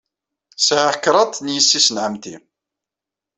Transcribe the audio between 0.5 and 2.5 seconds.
Sɛiɣ kraḍt n yessi-s n ɛemmti.